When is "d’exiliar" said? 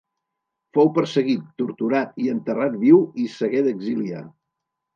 3.69-4.27